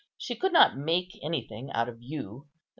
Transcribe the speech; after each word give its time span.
She 0.17 0.33
could 0.35 0.51
not 0.51 0.75
make 0.75 1.19
anything 1.21 1.69
out 1.73 1.87
of 1.87 2.01
you. 2.01 2.47